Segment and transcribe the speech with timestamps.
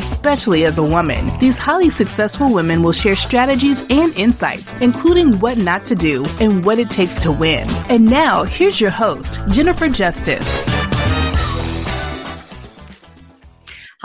[0.00, 1.30] especially as a woman.
[1.38, 6.64] These highly successful women will share strategies and insights, including what not to do and
[6.64, 7.68] what it takes to win.
[7.88, 10.95] And now, here's your host, Jennifer Justice.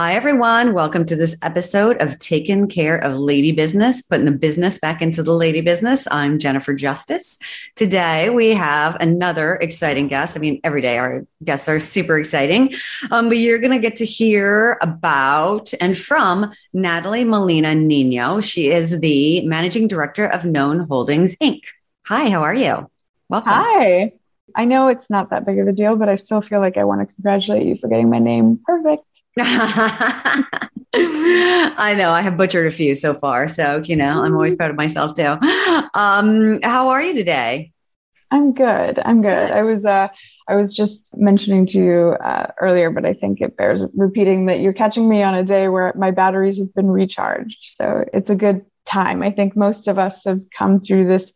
[0.03, 0.73] Hi, everyone.
[0.73, 5.21] Welcome to this episode of Taking Care of Lady Business, putting the business back into
[5.21, 6.07] the lady business.
[6.09, 7.37] I'm Jennifer Justice.
[7.75, 10.35] Today, we have another exciting guest.
[10.35, 12.73] I mean, every day our guests are super exciting,
[13.11, 18.41] um, but you're going to get to hear about and from Natalie Molina Nino.
[18.41, 21.61] She is the managing director of Known Holdings, Inc.
[22.07, 22.89] Hi, how are you?
[23.29, 23.53] Welcome.
[23.53, 24.13] Hi.
[24.55, 26.85] I know it's not that big of a deal, but I still feel like I
[26.85, 29.05] want to congratulate you for getting my name perfect.
[29.37, 30.45] I
[31.97, 33.47] know I have butchered a few so far.
[33.47, 35.37] So, you know, I'm always proud of myself too.
[35.93, 37.71] Um, how are you today?
[38.31, 38.99] I'm good.
[39.03, 39.51] I'm good.
[39.51, 40.07] I was uh
[40.47, 44.59] I was just mentioning to you uh, earlier, but I think it bears repeating that
[44.59, 47.59] you're catching me on a day where my batteries have been recharged.
[47.61, 49.21] So it's a good time.
[49.21, 51.33] I think most of us have come through this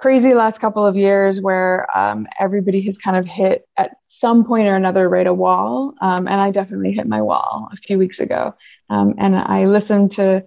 [0.00, 4.66] crazy last couple of years where um, everybody has kind of hit at some point
[4.66, 8.18] or another right a wall um, and i definitely hit my wall a few weeks
[8.18, 8.54] ago
[8.88, 10.42] um, and i listened to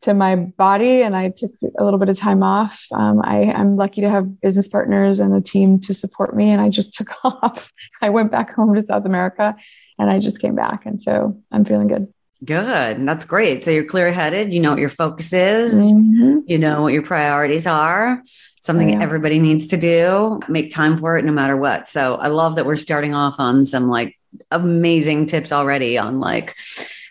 [0.00, 3.76] to my body and i took a little bit of time off um, I, i'm
[3.76, 7.10] lucky to have business partners and a team to support me and i just took
[7.22, 7.70] off
[8.00, 9.54] i went back home to south america
[9.98, 12.12] and i just came back and so i'm feeling good
[12.44, 13.06] Good.
[13.08, 13.64] That's great.
[13.64, 14.52] So you're clear headed.
[14.52, 15.90] You know what your focus is.
[15.90, 16.40] Mm-hmm.
[16.46, 18.22] You know what your priorities are
[18.66, 19.02] something yeah.
[19.02, 20.40] everybody needs to do.
[20.48, 21.88] Make time for it no matter what.
[21.88, 24.18] So I love that we're starting off on some like
[24.50, 26.54] amazing tips already on like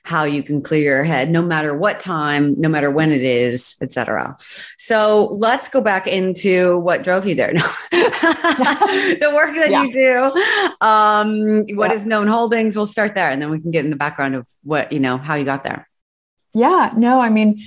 [0.03, 3.75] how you can clear your head no matter what time, no matter when it is,
[3.81, 4.37] etc.
[4.77, 7.53] So let's go back into what drove you there.
[7.91, 9.83] the work that yeah.
[9.83, 10.85] you do.
[10.85, 11.95] Um, what yeah.
[11.95, 12.75] is known holdings?
[12.75, 15.17] We'll start there and then we can get in the background of what, you know,
[15.17, 15.87] how you got there.
[16.53, 17.61] Yeah, no, I mean,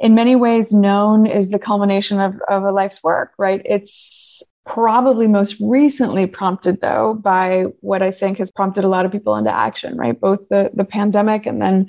[0.00, 3.60] in many ways known is the culmination of, of a life's work, right?
[3.64, 9.12] It's probably most recently prompted though by what I think has prompted a lot of
[9.12, 10.18] people into action, right?
[10.18, 11.86] Both the, the pandemic and then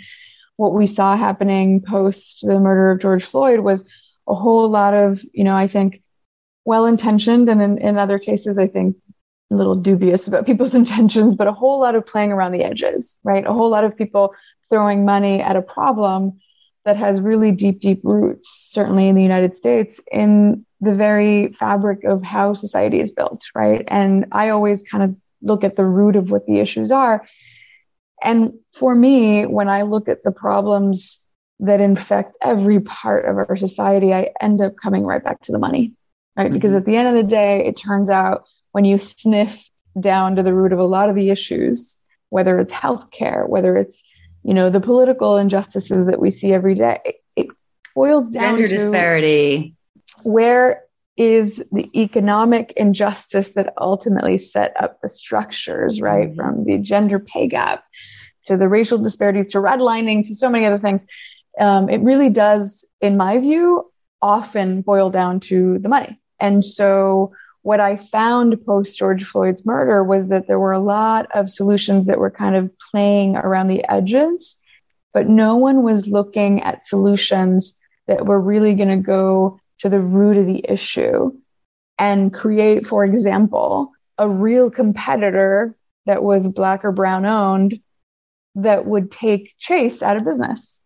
[0.58, 3.88] what we saw happening post the murder of George Floyd was
[4.28, 6.04] a whole lot of, you know, I think
[6.66, 8.98] well intentioned and in, in other cases, I think
[9.52, 13.20] a little dubious about people's intentions, but a whole lot of playing around the edges,
[13.24, 13.46] right?
[13.46, 14.36] A whole lot of people
[14.70, 16.40] throwing money at a problem
[16.86, 22.03] that has really deep, deep roots, certainly in the United States, in the very fabric
[22.03, 23.84] of how society is built, right?
[23.88, 27.28] And I always kind of look at the root of what the issues are.
[28.24, 31.25] And for me, when I look at the problems
[31.59, 35.59] that infect every part of our society, I end up coming right back to the
[35.59, 35.94] money,
[36.36, 36.46] right?
[36.46, 36.53] Mm-hmm.
[36.53, 39.69] Because at the end of the day, it turns out when you sniff
[40.00, 41.98] down to the root of a lot of the issues,
[42.30, 44.03] whether it's healthcare, whether it's
[44.44, 47.16] you know, the political injustices that we see every day.
[47.35, 47.47] It
[47.96, 49.75] boils down to Gender to disparity.
[50.24, 50.84] Where
[51.18, 56.30] is the economic injustice that ultimately set up the structures, right?
[56.30, 56.35] Mm-hmm.
[56.35, 57.84] From the gender pay gap
[58.46, 61.06] to the racial disparities to redlining to so many other things.
[61.60, 66.19] Um, it really does, in my view, often boil down to the money.
[66.39, 67.33] And so
[67.63, 72.08] what I found post George Floyd's murder was that there were a lot of solutions
[72.08, 74.60] that were kind of playing around the edges,
[75.13, 80.00] but no one was looking at solutions that were really going to go to the
[80.00, 81.31] root of the issue
[81.98, 85.75] and create, for example, a real competitor
[86.06, 87.80] that was Black or Brown owned
[88.56, 90.81] that would take Chase out of business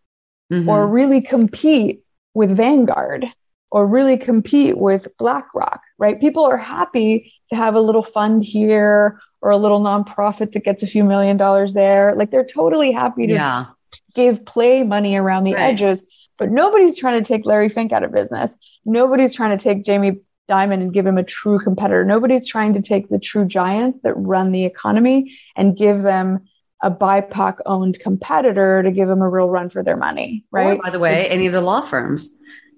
[0.52, 0.68] mm-hmm.
[0.68, 2.02] or really compete
[2.34, 3.26] with Vanguard
[3.70, 6.20] or really compete with BlackRock, right?
[6.20, 10.82] People are happy to have a little fund here or a little nonprofit that gets
[10.82, 12.14] a few million dollars there.
[12.14, 13.66] Like they're totally happy to, yeah.
[14.14, 15.62] give play money around the right.
[15.62, 16.02] edges.
[16.38, 18.56] But nobody's trying to take Larry Fink out of business.
[18.84, 22.04] Nobody's trying to take Jamie Dimon and give him a true competitor.
[22.04, 26.46] Nobody's trying to take the true giants that run the economy and give them
[26.82, 30.78] a BIPOC owned competitor to give them a real run for their money, right?
[30.78, 32.28] Or, by the way, any of the law firms,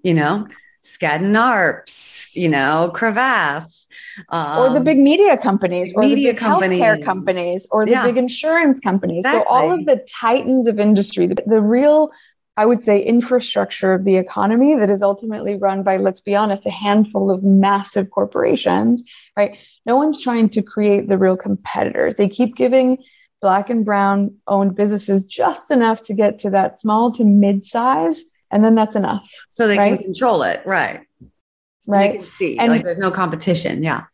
[0.02, 0.46] you know,
[0.82, 3.74] Skadden Arps, you know, Cravath.
[4.30, 6.78] Um, or the big media companies, or media the big companies.
[6.80, 8.04] healthcare companies, or the yeah.
[8.04, 9.24] big insurance companies.
[9.24, 9.42] Exactly.
[9.42, 12.10] So all of the titans of industry, the, the real
[12.58, 16.66] I would say, infrastructure of the economy that is ultimately run by, let's be honest,
[16.66, 19.04] a handful of massive corporations,
[19.36, 19.56] right?
[19.86, 22.16] No one's trying to create the real competitors.
[22.16, 22.98] They keep giving
[23.40, 28.24] black and brown owned businesses just enough to get to that small to mid size,
[28.50, 29.30] and then that's enough.
[29.50, 29.96] So they right?
[29.96, 31.02] can control it, right?
[31.86, 32.12] Right.
[32.12, 33.82] They can see, and like there's no competition.
[33.82, 34.04] Yeah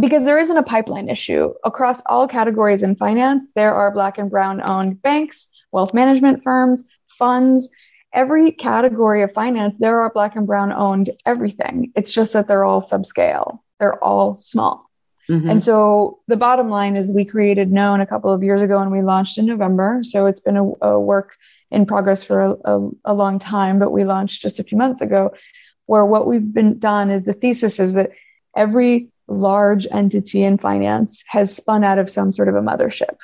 [0.00, 4.30] because there isn't a pipeline issue across all categories in finance there are black and
[4.30, 7.68] brown owned banks wealth management firms funds
[8.12, 11.92] every category of finance, there are black and brown owned everything.
[11.94, 14.88] It's just that they're all subscale, they're all small.
[15.28, 15.50] Mm-hmm.
[15.50, 18.90] And so the bottom line is we created Known a couple of years ago and
[18.90, 20.00] we launched in November.
[20.02, 21.36] So it's been a, a work
[21.72, 25.00] in progress for a, a, a, long time, but we launched just a few months
[25.00, 25.34] ago.
[25.86, 28.10] Where what we've been done is the thesis is that
[28.56, 33.16] every large entity in finance has spun out of some sort of a mothership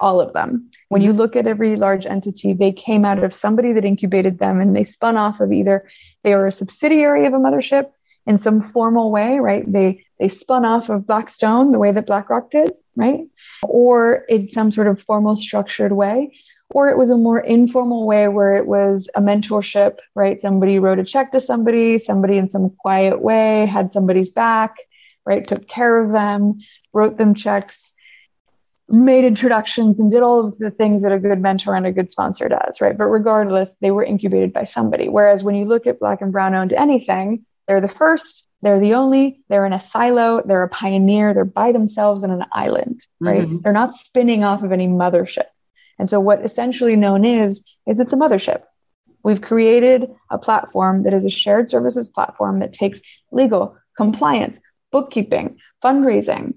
[0.00, 0.70] all of them.
[0.88, 1.18] When you mm-hmm.
[1.18, 4.84] look at every large entity, they came out of somebody that incubated them and they
[4.84, 5.88] spun off of either
[6.22, 7.90] they were a subsidiary of a mothership
[8.26, 9.70] in some formal way, right?
[9.70, 13.26] They they spun off of Blackstone the way that BlackRock did, right?
[13.62, 16.34] Or in some sort of formal structured way,
[16.70, 20.40] or it was a more informal way where it was a mentorship, right?
[20.40, 24.76] Somebody wrote a check to somebody, somebody in some quiet way had somebody's back,
[25.24, 25.46] right?
[25.46, 26.60] Took care of them,
[26.92, 27.94] wrote them checks
[28.88, 32.10] made introductions and did all of the things that a good mentor and a good
[32.10, 32.96] sponsor does, right?
[32.96, 35.08] But regardless, they were incubated by somebody.
[35.08, 38.94] Whereas when you look at black and brown owned anything, they're the first, they're the
[38.94, 43.42] only, they're in a silo, they're a pioneer, they're by themselves in an island, right?
[43.42, 43.58] Mm-hmm.
[43.62, 45.46] They're not spinning off of any mothership.
[45.98, 48.62] And so what essentially known is, is it's a mothership.
[49.24, 53.00] We've created a platform that is a shared services platform that takes
[53.32, 54.60] legal, compliance,
[54.92, 56.54] bookkeeping, fundraising,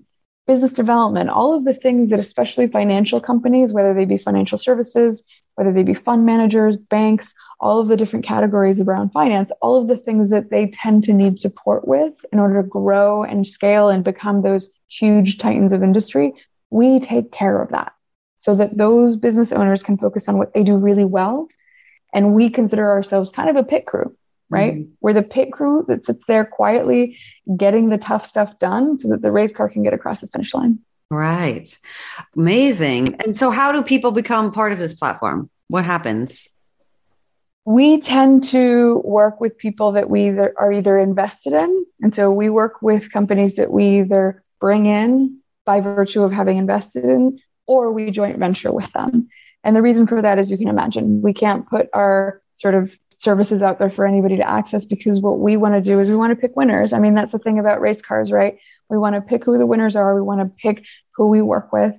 [0.47, 5.23] business development, all of the things that, especially financial companies, whether they be financial services,
[5.55, 9.87] whether they be fund managers, banks, all of the different categories around finance, all of
[9.87, 13.89] the things that they tend to need support with in order to grow and scale
[13.89, 16.33] and become those huge titans of industry,
[16.69, 17.93] we take care of that
[18.41, 21.47] so that those business owners can focus on what they do really well.
[22.13, 24.15] And we consider ourselves kind of a pit crew
[24.51, 24.73] right?
[24.73, 24.91] Mm-hmm.
[24.99, 27.17] We're the pit crew that sits there quietly
[27.57, 30.53] getting the tough stuff done so that the race car can get across the finish
[30.53, 30.79] line.
[31.09, 31.77] Right.
[32.37, 33.15] Amazing.
[33.23, 35.49] And so, how do people become part of this platform?
[35.69, 36.47] What happens?
[37.65, 41.85] We tend to work with people that we either are either invested in.
[42.01, 46.57] And so, we work with companies that we either bring in by virtue of having
[46.57, 47.39] invested in,
[47.71, 49.29] or we joint venture with them.
[49.63, 52.97] And the reason for that is you can imagine we can't put our sort of
[53.17, 56.17] services out there for anybody to access because what we want to do is we
[56.17, 56.91] want to pick winners.
[56.91, 58.57] I mean, that's the thing about race cars, right?
[58.89, 60.13] We want to pick who the winners are.
[60.13, 60.83] We want to pick
[61.15, 61.95] who we work with.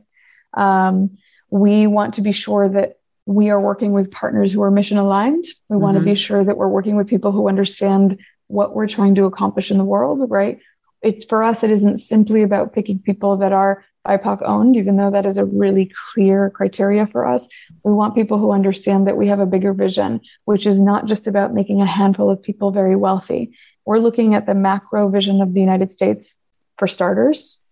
[0.52, 1.16] Um,
[1.48, 5.44] we want to be sure that we are working with partners who are mission aligned.
[5.68, 5.82] We mm-hmm.
[5.82, 9.24] want to be sure that we're working with people who understand what we're trying to
[9.24, 10.58] accomplish in the world, right?
[11.00, 15.10] It's for us, it isn't simply about picking people that are BIPOC owned, even though
[15.10, 17.48] that is a really clear criteria for us.
[17.84, 21.26] We want people who understand that we have a bigger vision, which is not just
[21.26, 23.52] about making a handful of people very wealthy.
[23.84, 26.34] We're looking at the macro vision of the United States
[26.78, 27.62] for starters,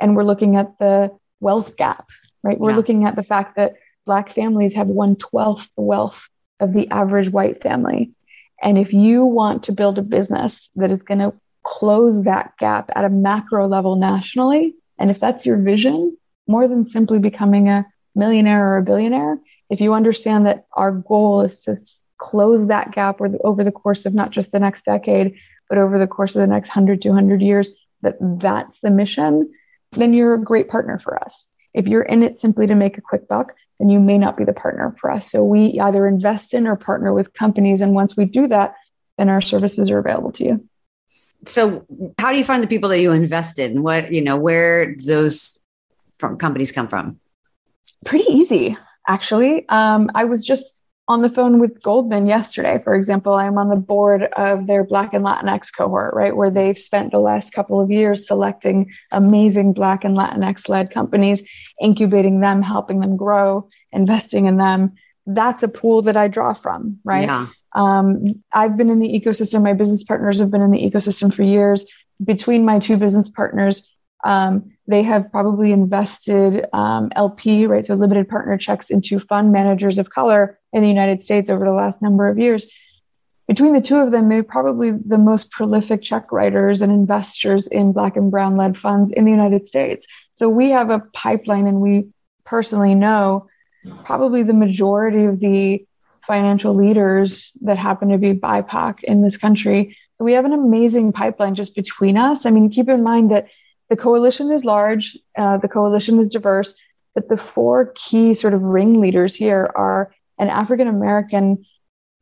[0.00, 2.08] and we're looking at the wealth gap,
[2.42, 2.58] right?
[2.58, 2.76] We're yeah.
[2.76, 6.28] looking at the fact that Black families have one twelfth the wealth
[6.60, 8.12] of the average white family.
[8.60, 12.90] And if you want to build a business that is going to close that gap
[12.96, 17.86] at a macro level nationally, and if that's your vision, more than simply becoming a
[18.14, 19.38] millionaire or a billionaire,
[19.70, 21.76] if you understand that our goal is to
[22.16, 25.36] close that gap over the course of not just the next decade,
[25.68, 27.70] but over the course of the next 100, 200 years,
[28.02, 29.52] that that's the mission,
[29.92, 31.48] then you're a great partner for us.
[31.74, 34.44] If you're in it simply to make a quick buck, then you may not be
[34.44, 35.30] the partner for us.
[35.30, 37.82] So we either invest in or partner with companies.
[37.82, 38.74] And once we do that,
[39.16, 40.68] then our services are available to you
[41.46, 41.86] so
[42.18, 43.82] how do you find the people that you invest in?
[43.82, 45.58] What you know where those
[46.18, 47.20] from companies come from?
[48.04, 48.76] Pretty easy
[49.06, 49.66] actually.
[49.68, 53.34] Um, i was just on the phone with goldman yesterday for example.
[53.34, 57.18] I'm on the board of their black and latinx cohort right where they've spent the
[57.18, 61.42] last couple of years selecting amazing black and latinx led companies
[61.80, 64.94] incubating them helping them grow investing in them.
[65.26, 67.24] That's a pool that I draw from, right?
[67.24, 67.48] Yeah.
[67.74, 69.62] Um, I've been in the ecosystem.
[69.62, 71.86] My business partners have been in the ecosystem for years.
[72.24, 73.94] Between my two business partners,
[74.24, 77.84] um, they have probably invested um, LP, right?
[77.84, 81.72] So limited partner checks into fund managers of color in the United States over the
[81.72, 82.66] last number of years.
[83.46, 87.92] Between the two of them, they're probably the most prolific check writers and investors in
[87.92, 90.06] Black and Brown led funds in the United States.
[90.34, 92.08] So we have a pipeline, and we
[92.44, 93.46] personally know
[94.04, 95.86] probably the majority of the
[96.28, 99.96] financial leaders that happen to be BIPOC in this country.
[100.12, 102.44] So we have an amazing pipeline just between us.
[102.44, 103.48] I mean, keep in mind that
[103.88, 106.74] the coalition is large, uh, the coalition is diverse,
[107.14, 111.64] but the four key sort of ringleaders here are an African American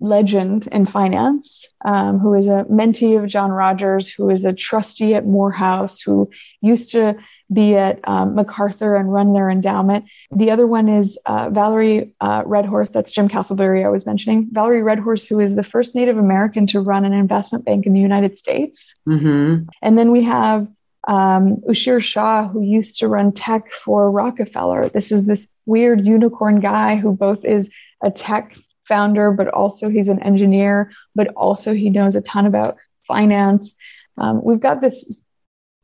[0.00, 5.15] legend in finance, um, who is a mentee of John Rogers, who is a trustee
[5.15, 7.17] at Morehouse, who used to
[7.53, 10.07] be at um, MacArthur and run their endowment.
[10.31, 14.49] The other one is uh, Valerie uh, Redhorse, that's Jim Casselberry I was mentioning.
[14.50, 18.00] Valerie Redhorse, who is the first Native American to run an investment bank in the
[18.00, 18.95] United States.
[19.09, 19.69] Mm-hmm.
[19.81, 20.69] And then we have
[21.09, 24.88] um, Ushir Shah, who used to run tech for Rockefeller.
[24.88, 27.73] This is this weird unicorn guy who both is
[28.03, 32.76] a tech founder, but also he's an engineer, but also he knows a ton about
[33.07, 33.76] finance.
[34.19, 35.23] Um, we've got this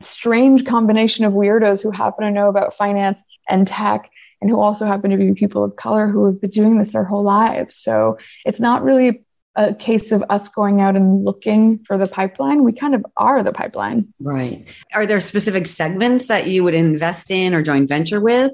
[0.01, 4.87] strange combination of weirdos who happen to know about finance and tech and who also
[4.87, 7.77] happen to be people of color who have been doing this their whole lives.
[7.77, 12.65] So it's not really a case of us going out and looking for the pipeline.
[12.65, 14.13] We kind of are the pipeline.
[14.19, 14.67] Right.
[14.95, 18.51] Are there specific segments that you would invest in or joint venture with?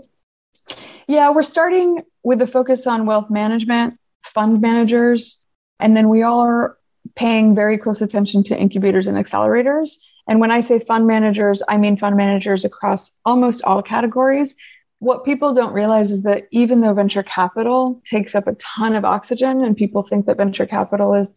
[1.07, 5.43] Yeah, we're starting with a focus on wealth management, fund managers,
[5.81, 6.79] and then we all are
[7.15, 9.97] paying very close attention to incubators and accelerators.
[10.29, 14.55] And when I say fund managers, I mean fund managers across almost all categories.
[14.99, 19.05] What people don't realize is that even though venture capital takes up a ton of
[19.05, 21.35] oxygen, and people think that venture capital is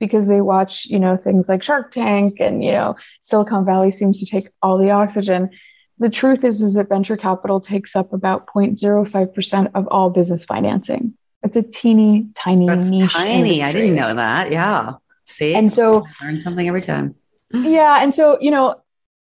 [0.00, 4.18] because they watch, you know, things like Shark Tank and, you know, Silicon Valley seems
[4.18, 5.50] to take all the oxygen.
[5.98, 11.14] The truth is, is that venture capital takes up about 0.05% of all business financing.
[11.42, 13.60] It's a teeny tiny That's tiny.
[13.60, 13.62] Industry.
[13.62, 14.52] I didn't know that.
[14.52, 14.94] Yeah.
[15.24, 15.54] See?
[15.54, 17.14] And so learn something every time.
[17.52, 18.02] yeah.
[18.02, 18.76] And so, you know,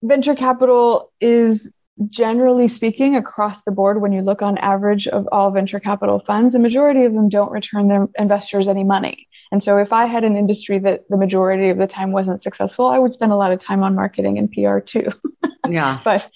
[0.04, 1.72] venture capital is
[2.10, 6.54] generally speaking across the board when you look on average of all venture capital funds
[6.54, 10.24] a majority of them don't return their investors any money and so if i had
[10.24, 13.52] an industry that the majority of the time wasn't successful i would spend a lot
[13.52, 15.10] of time on marketing and pr too.
[15.70, 16.00] Yeah.
[16.04, 16.30] But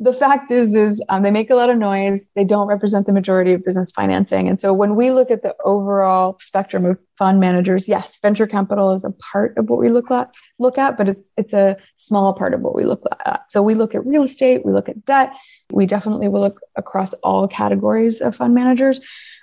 [0.00, 2.28] the fact is is um, they make a lot of noise.
[2.34, 4.48] They don't represent the majority of business financing.
[4.48, 8.94] And so when we look at the overall spectrum of fund managers yes venture capital
[8.94, 12.32] is a part of what we look at look at but it's it's a small
[12.32, 13.44] part of what we look at.
[13.50, 15.34] So we look at real estate we look at debt.
[15.72, 19.00] We definitely will look across all categories of fund managers.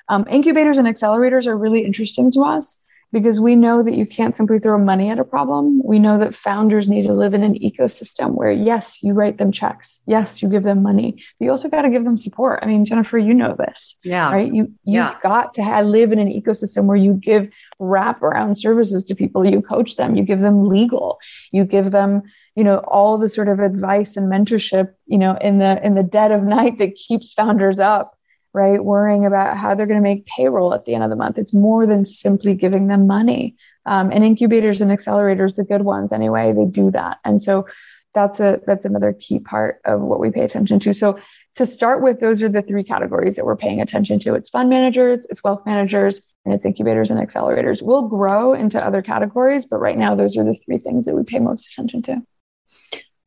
[0.08, 2.85] Um, incubators and accelerators are really interesting to us
[3.16, 5.82] because we know that you can't simply throw money at a problem.
[5.82, 9.54] We know that founders need to live in an ecosystem where, yes, you write them
[9.54, 10.02] checks.
[10.06, 11.24] Yes, you give them money.
[11.40, 12.60] But you also got to give them support.
[12.62, 13.98] I mean, Jennifer, you know this.
[14.04, 14.34] Yeah.
[14.34, 14.54] Right.
[14.54, 15.18] You, you've yeah.
[15.24, 17.48] got to have, live in an ecosystem where you give
[17.80, 19.46] wraparound services to people.
[19.46, 21.18] You coach them, you give them legal,
[21.54, 25.60] you give them, you know, all the sort of advice and mentorship, you know, in
[25.60, 28.15] the, in the dead of night that keeps founders up
[28.56, 28.84] right?
[28.84, 31.38] Worrying about how they're going to make payroll at the end of the month.
[31.38, 33.58] It's more than simply giving them money.
[33.86, 37.20] Um, and incubators and accelerators, the good ones anyway, they do that.
[37.26, 37.68] And so
[38.14, 40.94] that's a that's another key part of what we pay attention to.
[40.94, 41.20] So
[41.56, 44.36] to start with, those are the three categories that we're paying attention to.
[44.36, 47.82] It's fund managers, it's wealth managers, and it's incubators and accelerators.
[47.82, 51.24] We'll grow into other categories, but right now those are the three things that we
[51.24, 52.22] pay most attention to.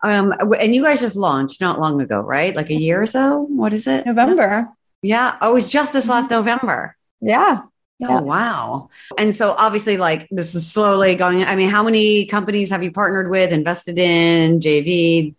[0.02, 2.56] Um, and you guys just launched not long ago, right?
[2.56, 3.42] Like a year or so.
[3.42, 4.06] What is it?
[4.06, 4.72] November.
[5.02, 5.36] Yeah.
[5.40, 6.34] Oh, it was just this last mm-hmm.
[6.34, 6.96] November.
[7.20, 7.62] Yeah.
[8.04, 8.90] Oh, wow.
[9.18, 11.42] And so obviously, like this is slowly going.
[11.44, 15.34] I mean, how many companies have you partnered with, invested in, JV?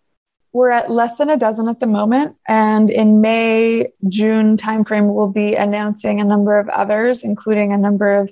[0.52, 2.36] We're at less than a dozen at the moment.
[2.46, 8.16] And in May, June timeframe, we'll be announcing a number of others, including a number
[8.16, 8.30] of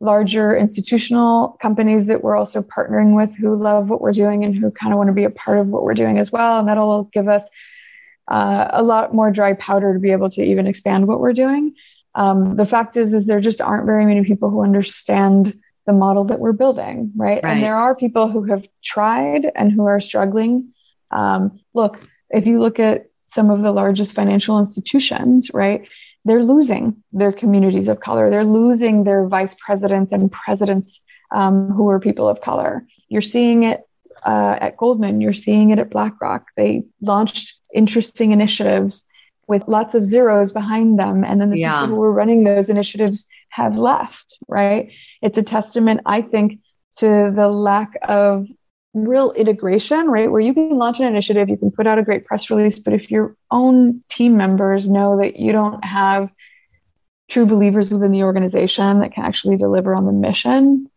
[0.00, 4.70] larger institutional companies that we're also partnering with who love what we're doing and who
[4.70, 6.60] kind of want to be a part of what we're doing as well.
[6.60, 7.48] And that'll give us
[8.28, 11.74] uh, a lot more dry powder to be able to even expand what we're doing.
[12.14, 16.24] Um, the fact is, is there just aren't very many people who understand the model
[16.24, 17.40] that we're building, right?
[17.42, 17.44] right.
[17.44, 20.72] And there are people who have tried and who are struggling.
[21.10, 25.88] Um, look, if you look at some of the largest financial institutions, right,
[26.24, 28.28] they're losing their communities of color.
[28.28, 32.86] They're losing their vice presidents and presidents um, who are people of color.
[33.08, 33.88] You're seeing it
[34.26, 36.48] uh, at Goldman, you're seeing it at BlackRock.
[36.56, 39.06] They launched interesting initiatives
[39.46, 41.24] with lots of zeros behind them.
[41.24, 41.80] And then the yeah.
[41.80, 44.90] people who were running those initiatives have left, right?
[45.22, 46.60] It's a testament, I think,
[46.96, 48.46] to the lack of
[48.94, 50.30] real integration, right?
[50.30, 52.92] Where you can launch an initiative, you can put out a great press release, but
[52.92, 56.30] if your own team members know that you don't have
[57.28, 60.90] true believers within the organization that can actually deliver on the mission,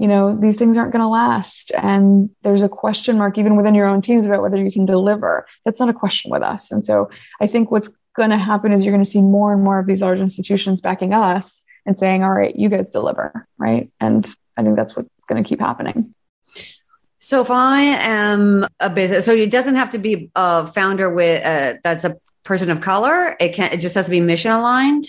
[0.00, 1.72] you know, these things aren't going to last.
[1.72, 5.46] And there's a question mark even within your own teams about whether you can deliver.
[5.66, 6.72] That's not a question with us.
[6.72, 9.62] And so I think what's going to happen is you're going to see more and
[9.62, 13.46] more of these large institutions backing us and saying, all right, you guys deliver.
[13.58, 13.90] Right.
[14.00, 14.26] And
[14.56, 16.14] I think that's what's going to keep happening.
[17.18, 21.44] So if I am a business, so it doesn't have to be a founder with
[21.44, 23.36] uh, that's a person of color.
[23.38, 25.04] It can it just has to be mission aligned.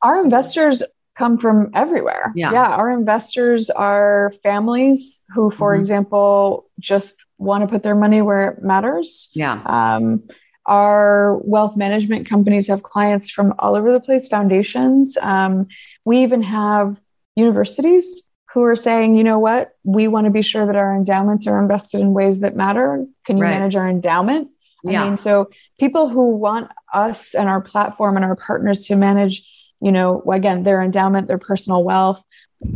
[0.00, 0.84] Our investors
[1.18, 2.32] come from everywhere.
[2.36, 2.52] Yeah.
[2.52, 5.80] yeah our investors are families who, for mm-hmm.
[5.80, 9.30] example, just want to put their money where it matters.
[9.34, 9.60] Yeah.
[9.66, 10.28] Um,
[10.64, 15.16] our wealth management companies have clients from all over the place, foundations.
[15.20, 15.66] Um,
[16.04, 17.00] we even have
[17.36, 21.46] universities who are saying, you know what, we want to be sure that our endowments
[21.46, 23.04] are invested in ways that matter.
[23.24, 23.50] Can you right.
[23.50, 24.48] manage our endowment?
[24.86, 25.04] I yeah.
[25.04, 29.44] mean, so people who want us and our platform and our partners to manage,
[29.80, 32.22] you know, again, their endowment, their personal wealth,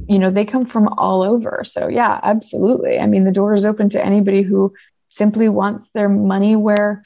[0.09, 1.63] you know, they come from all over.
[1.65, 2.99] So, yeah, absolutely.
[2.99, 4.73] I mean, the door is open to anybody who
[5.09, 7.03] simply wants their money where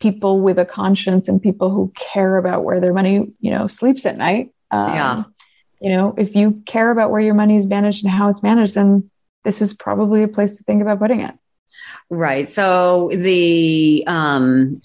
[0.00, 4.04] people with a conscience and people who care about where their money, you know, sleeps
[4.04, 4.52] at night.
[4.70, 5.24] Um, yeah
[5.82, 8.76] you know, if you care about where your money is managed and how it's managed,
[8.76, 9.10] then
[9.44, 11.34] this is probably a place to think about putting it.
[12.08, 12.48] Right.
[12.48, 14.80] So the um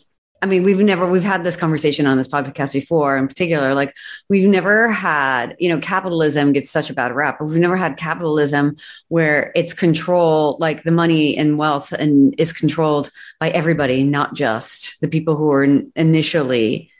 [0.48, 3.74] mean, we've never we've had this conversation on this podcast before, in particular.
[3.74, 3.96] Like,
[4.30, 8.75] we've never had, you know, capitalism gets such a bad rap, we've never had capitalism
[9.10, 15.00] where it's control, like the money and wealth, and is controlled by everybody, not just
[15.01, 15.63] the people who are
[15.96, 16.92] initially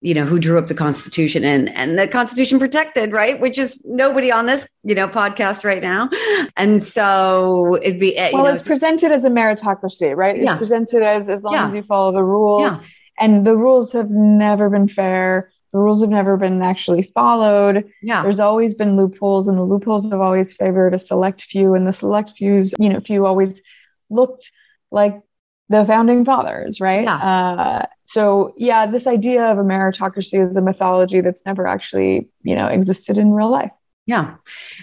[0.00, 3.40] you know who drew up the constitution and and the constitution protected right?
[3.40, 6.10] Which is nobody on this you know podcast right now.
[6.56, 10.36] And so it'd be eh, well know, it's presented as a meritocracy right?
[10.36, 10.56] It's yeah.
[10.56, 11.66] presented as as long yeah.
[11.66, 12.62] as you follow the rules.
[12.62, 12.80] Yeah.
[13.18, 15.50] and the rules have never been fair.
[15.72, 17.90] The rules have never been actually followed.
[18.02, 18.22] Yeah.
[18.22, 21.74] There's always been loopholes and the loopholes have always favored a select few.
[21.74, 23.62] And the select fews you know few always
[24.10, 24.52] looked
[24.90, 25.20] like
[25.68, 27.04] the founding fathers, right?
[27.04, 27.16] Yeah.
[27.16, 32.54] Uh, so yeah, this idea of a meritocracy is a mythology that's never actually, you
[32.54, 33.72] know, existed in real life.
[34.06, 34.36] Yeah.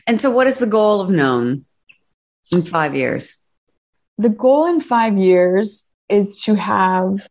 [0.06, 1.66] And so what is the goal of known
[2.52, 3.38] in five years?
[4.18, 7.28] The goal in five years is to have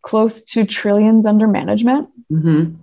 [0.00, 2.74] close to trillions under management mm-hmm.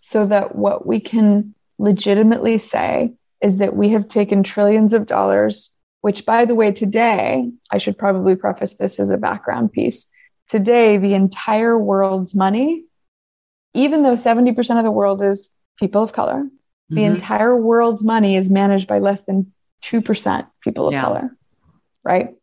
[0.00, 5.75] so that what we can legitimately say is that we have taken trillions of dollars
[6.06, 10.08] which, by the way, today, I should probably preface this as a background piece.
[10.46, 12.84] Today, the entire world's money,
[13.74, 16.94] even though 70% of the world is people of color, mm-hmm.
[16.94, 21.00] the entire world's money is managed by less than 2% people of yeah.
[21.00, 21.36] color,
[22.04, 22.36] right?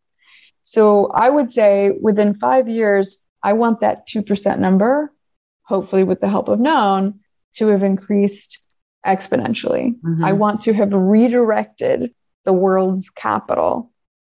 [0.64, 5.10] So I would say within five years, I want that 2% number,
[5.62, 7.20] hopefully with the help of known,
[7.54, 8.60] to have increased
[9.06, 9.98] exponentially.
[10.02, 10.22] Mm-hmm.
[10.22, 12.12] I want to have redirected
[12.44, 13.90] the world's capital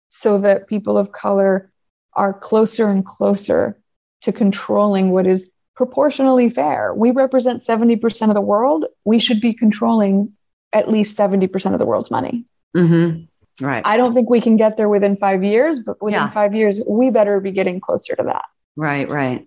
[0.09, 1.71] so that people of color
[2.15, 3.79] are closer and closer
[4.23, 6.95] to controlling what is proportionally fair.
[6.95, 8.87] We represent 70% of the world.
[9.05, 10.33] We should be controlling
[10.73, 12.45] at least 70% of the world's money.
[12.77, 13.65] Mm-hmm.
[13.65, 13.83] Right.
[13.85, 16.31] I don't think we can get there within five years, but within yeah.
[16.31, 18.45] five years, we better be getting closer to that.
[18.77, 19.47] Right, right.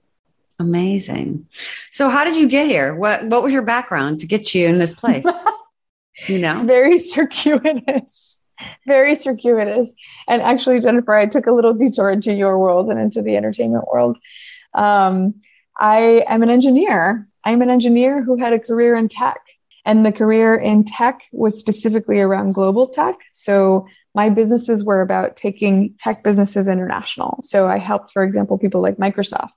[0.60, 1.47] Amazing.
[1.91, 2.95] So how did you get here?
[2.95, 5.25] What what was your background to get you in this place?
[6.28, 6.63] you know?
[6.63, 8.34] Very circuitous
[8.87, 9.95] very circuitous.
[10.27, 13.85] And actually, Jennifer, I took a little detour into your world and into the entertainment
[13.91, 14.17] world.
[14.73, 15.35] Um,
[15.77, 17.27] I am an engineer.
[17.43, 19.39] I'm an engineer who had a career in tech.
[19.87, 23.15] And the career in tech was specifically around global tech.
[23.31, 27.39] So my businesses were about taking tech businesses international.
[27.43, 29.51] So I helped, for example, people like Microsoft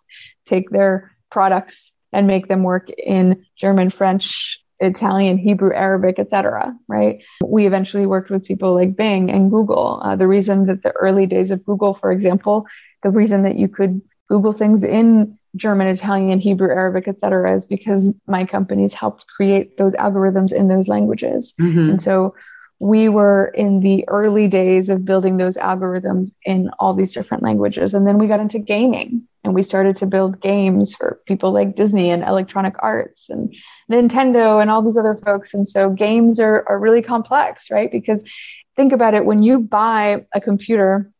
[0.44, 6.74] take their products and make them work in German, French, Italian, Hebrew, Arabic, etc.
[6.86, 7.22] Right?
[7.44, 10.00] We eventually worked with people like Bing and Google.
[10.02, 12.66] Uh, the reason that the early days of Google, for example,
[13.02, 18.14] the reason that you could Google things in German, Italian, Hebrew, Arabic, etc., is because
[18.26, 21.54] my companies helped create those algorithms in those languages.
[21.58, 21.90] Mm-hmm.
[21.90, 22.34] And so
[22.80, 27.94] we were in the early days of building those algorithms in all these different languages.
[27.94, 31.74] And then we got into gaming and we started to build games for people like
[31.74, 33.54] Disney and Electronic Arts and
[33.90, 35.54] Nintendo and all these other folks.
[35.54, 37.90] And so games are, are really complex, right?
[37.90, 38.28] Because
[38.76, 41.10] think about it when you buy a computer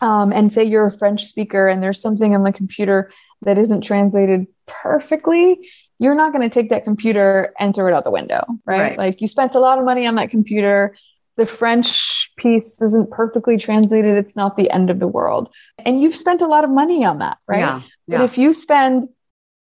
[0.00, 3.10] um, and say you're a French speaker and there's something on the computer
[3.42, 8.04] that isn't translated perfectly, you're not going to take that computer and throw it out
[8.04, 8.80] the window, right?
[8.80, 8.98] right?
[8.98, 10.96] Like you spent a lot of money on that computer.
[11.36, 14.16] The French piece isn't perfectly translated.
[14.16, 15.50] It's not the end of the world.
[15.78, 17.60] And you've spent a lot of money on that, right?
[17.60, 18.18] Yeah, yeah.
[18.18, 19.08] But if you spend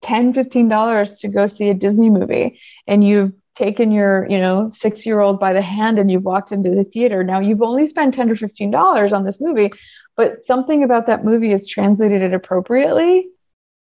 [0.02, 5.04] 10 $15 to go see a Disney movie and you've taken your, you know, six
[5.04, 8.14] year old by the hand and you've walked into the theater, now you've only spent
[8.14, 9.70] 10 or $15 on this movie,
[10.16, 13.28] but something about that movie is translated it appropriately.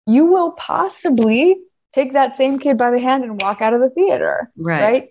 [0.06, 1.58] You will possibly
[1.96, 4.52] take that same kid by the hand and walk out of the theater.
[4.58, 4.82] Right.
[4.82, 5.10] right?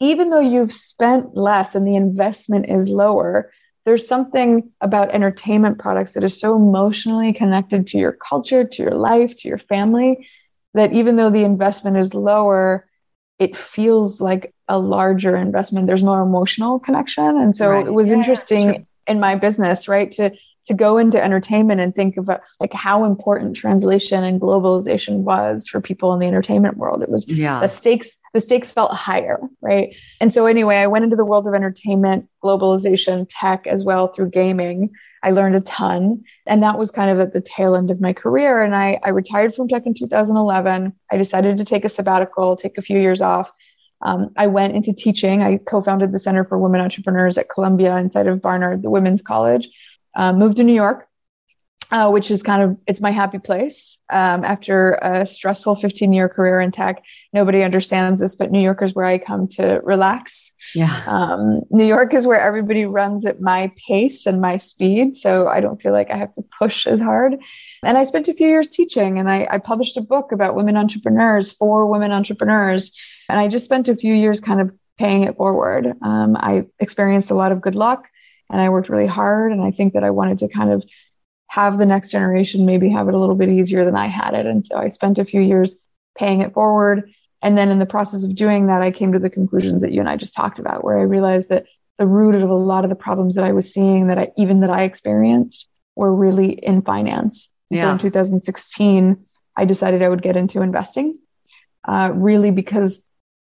[0.00, 3.50] Even though you've spent less and the investment is lower,
[3.86, 8.94] there's something about entertainment products that is so emotionally connected to your culture, to your
[8.94, 10.28] life, to your family,
[10.74, 12.86] that even though the investment is lower,
[13.38, 15.86] it feels like a larger investment.
[15.86, 17.24] There's more emotional connection.
[17.24, 17.86] And so right.
[17.86, 20.32] it was yeah, interesting in my business, right, to
[20.70, 25.80] to go into entertainment and think about like how important translation and globalization was for
[25.80, 27.02] people in the entertainment world.
[27.02, 27.58] It was yeah.
[27.58, 29.96] the stakes the stakes felt higher, right?
[30.20, 34.30] And so anyway, I went into the world of entertainment, globalization, tech as well through
[34.30, 34.90] gaming.
[35.24, 36.22] I learned a ton.
[36.46, 38.62] And that was kind of at the tail end of my career.
[38.62, 40.92] And I, I retired from tech in 2011.
[41.10, 43.50] I decided to take a sabbatical, take a few years off.
[44.02, 45.42] Um, I went into teaching.
[45.42, 49.22] I co founded the Center for Women Entrepreneurs at Columbia inside of Barnard, the Women's
[49.22, 49.68] College
[50.14, 51.06] uh, moved to New York,
[51.90, 53.98] uh, which is kind of it's my happy place.
[54.10, 58.82] Um, after a stressful 15 year career in tech, nobody understands this, but New York
[58.82, 60.52] is where I come to relax.
[60.74, 61.02] Yeah.
[61.06, 65.60] Um, New York is where everybody runs at my pace and my speed, so I
[65.60, 67.36] don't feel like I have to push as hard.
[67.82, 70.76] And I spent a few years teaching, and I, I published a book about women
[70.76, 72.96] entrepreneurs for women entrepreneurs.
[73.28, 75.94] And I just spent a few years kind of paying it forward.
[76.02, 78.08] Um, I experienced a lot of good luck
[78.50, 79.52] and I worked really hard.
[79.52, 80.84] And I think that I wanted to kind of
[81.48, 84.46] have the next generation maybe have it a little bit easier than I had it.
[84.46, 85.76] And so I spent a few years
[86.16, 87.12] paying it forward.
[87.42, 90.00] And then in the process of doing that, I came to the conclusions that you
[90.00, 91.66] and I just talked about, where I realized that
[91.98, 94.60] the root of a lot of the problems that I was seeing that I even
[94.60, 97.50] that I experienced were really in finance.
[97.68, 97.82] Yeah.
[97.82, 99.24] So in 2016,
[99.56, 101.18] I decided I would get into investing,
[101.86, 103.08] uh, really because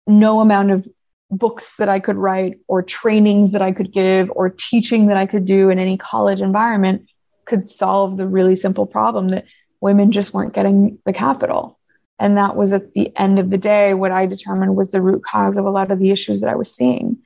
[0.08, 0.88] no amount of
[1.32, 5.26] books that I could write or trainings that I could give or teaching that I
[5.26, 7.10] could do in any college environment
[7.46, 9.46] could solve the really simple problem that
[9.80, 11.80] women just weren't getting the capital.
[12.20, 15.24] And that was at the end of the day, what I determined was the root
[15.24, 17.18] cause of a lot of the issues that I was seeing.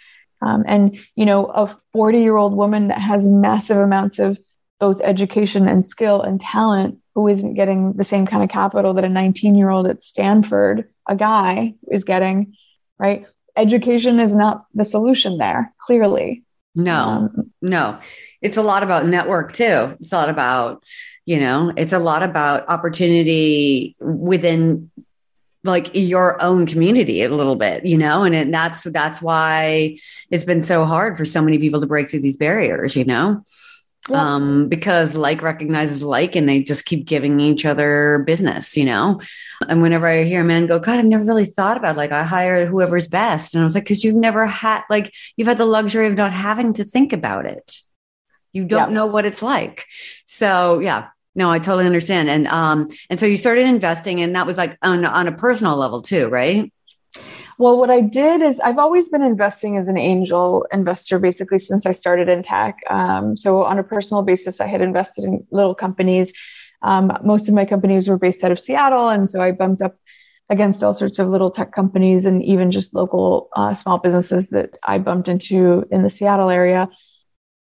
[0.41, 4.37] Um, and, you know, a 40 year old woman that has massive amounts of
[4.79, 9.03] both education and skill and talent who isn't getting the same kind of capital that
[9.03, 12.55] a 19 year old at Stanford, a guy, is getting,
[12.97, 13.25] right?
[13.55, 16.43] Education is not the solution there, clearly.
[16.75, 17.99] No, um, no.
[18.41, 19.95] It's a lot about network too.
[19.99, 20.83] It's a lot about,
[21.25, 24.91] you know, it's a lot about opportunity within
[25.63, 29.97] like your own community a little bit, you know, and it, that's that's why
[30.29, 33.43] it's been so hard for so many people to break through these barriers, you know
[34.09, 34.35] yeah.
[34.35, 39.21] um, because like recognizes like and they just keep giving each other business, you know?
[39.67, 42.23] And whenever I hear a man go, God, I've never really thought about like I
[42.23, 43.55] hire whoever's best.
[43.55, 46.31] And I was like, because you've never had like you've had the luxury of not
[46.31, 47.77] having to think about it.
[48.53, 48.95] You don't yeah.
[48.95, 49.85] know what it's like.
[50.25, 52.29] So yeah, no, I totally understand.
[52.29, 55.75] And um, and so you started investing, and that was like on on a personal
[55.75, 56.71] level too, right?
[57.57, 61.85] Well, what I did is I've always been investing as an angel investor basically since
[61.85, 62.79] I started in tech.
[62.89, 66.33] Um, so, on a personal basis, I had invested in little companies.
[66.81, 69.09] Um, most of my companies were based out of Seattle.
[69.09, 69.95] And so I bumped up
[70.49, 74.77] against all sorts of little tech companies and even just local uh, small businesses that
[74.83, 76.89] I bumped into in the Seattle area.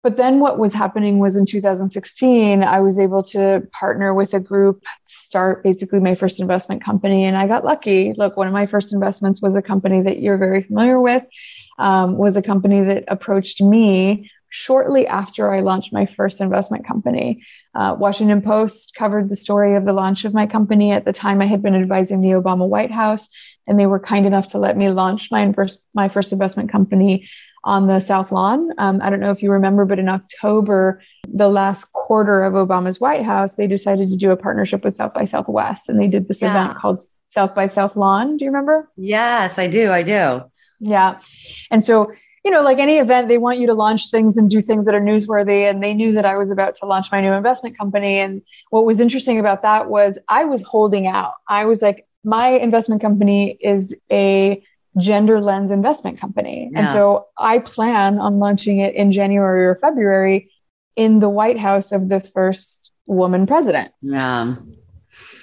[0.03, 4.41] But then what was happening was in 2016, I was able to partner with a
[4.41, 7.25] group, start basically my first investment company.
[7.25, 8.15] And I got lucky.
[8.17, 11.25] Look, one of my first investments was a company that you're very familiar with,
[11.79, 17.45] um, was a company that approached me shortly after I launched my first investment company.
[17.75, 20.91] Uh, Washington Post covered the story of the launch of my company.
[20.91, 23.29] At the time, I had been advising the Obama White House,
[23.67, 27.29] and they were kind enough to let me launch my first my first investment company
[27.63, 28.71] on the South Lawn.
[28.77, 33.01] Um, I don't know if you remember, but in October, the last quarter of Obama's
[33.01, 36.27] White House, they decided to do a partnership with South by Southwest, and they did
[36.27, 36.51] this yeah.
[36.51, 38.37] event called South by South Lawn.
[38.37, 38.91] Do you remember?
[38.97, 39.93] Yes, I do.
[39.93, 40.43] I do.
[40.81, 41.21] Yeah,
[41.71, 42.11] and so
[42.45, 44.95] you know, like any event, they want you to launch things and do things that
[44.95, 45.69] are newsworthy.
[45.69, 48.19] And they knew that I was about to launch my new investment company.
[48.19, 51.35] And what was interesting about that was I was holding out.
[51.47, 54.63] I was like, my investment company is a
[54.99, 56.71] gender lens investment company.
[56.73, 56.81] Yeah.
[56.81, 60.51] And so I plan on launching it in January or February
[60.97, 63.93] in the White House of the first woman president.
[64.01, 64.57] Yeah.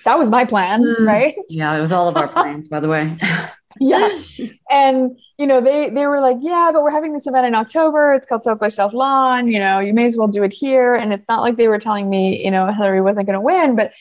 [0.03, 1.05] that was my plan, mm.
[1.05, 1.35] right?
[1.49, 3.17] Yeah, it was all of our plans, by the way.
[3.79, 4.21] yeah.
[4.69, 8.13] And, you know, they, they were like, yeah, but we're having this event in October.
[8.13, 9.51] It's called South by Southlawn.
[9.51, 10.93] You know, you may as well do it here.
[10.93, 13.77] And it's not like they were telling me, you know, Hillary wasn't going to win,
[13.77, 13.93] but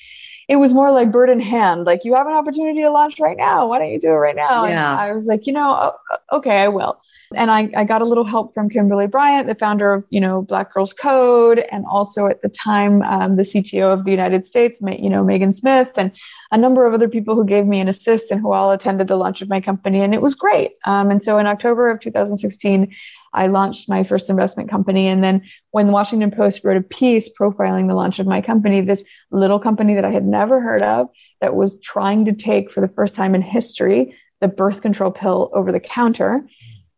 [0.49, 1.85] it was more like bird in hand.
[1.85, 3.69] Like, you have an opportunity to launch right now.
[3.69, 4.65] Why don't you do it right now?
[4.65, 4.93] Yeah.
[4.93, 5.93] And I was like, you know,
[6.33, 7.01] okay, I will.
[7.35, 10.43] And I, I got a little help from Kimberly Bryant, the founder of, you know,
[10.43, 14.79] Black Girls Code, and also at the time, um, the CTO of the United States,
[14.81, 16.13] you know, Megan Smith, and
[16.53, 19.17] a number of other people who gave me an assist and who all attended the
[19.17, 20.01] launch of my company.
[20.01, 20.73] And it was great.
[20.85, 22.95] Um, and so in October of 2016,
[23.33, 25.09] I launched my first investment company.
[25.09, 28.81] And then when the Washington Post wrote a piece profiling the launch of my company,
[28.81, 31.09] this little company that I had never heard of
[31.41, 35.51] that was trying to take for the first time in history the birth control pill
[35.55, 36.47] over the counter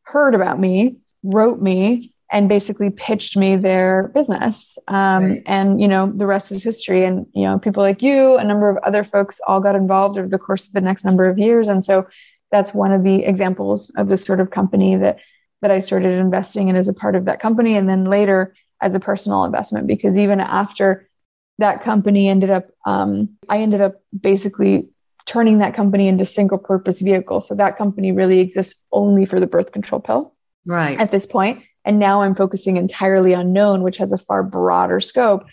[0.09, 4.79] heard about me, wrote me, and basically pitched me their business.
[4.89, 5.43] Um, right.
[5.47, 7.05] And, you know, the rest is history.
[7.05, 10.29] And, you know, people like you, a number of other folks all got involved over
[10.29, 11.69] the course of the next number of years.
[11.69, 12.07] And so
[12.51, 15.19] that's one of the examples of the sort of company that
[15.61, 17.75] that I started investing in as a part of that company.
[17.75, 21.09] And then later as a personal investment, because even after
[21.59, 24.91] that company ended up, um, I ended up basically
[25.29, 27.43] turning that company into single purpose vehicle.
[27.43, 30.35] So that company really exists only for the birth control pill.
[30.67, 30.99] Right.
[30.99, 31.63] At this point.
[31.85, 35.45] And now I'm focusing entirely on known, which has a far broader scope.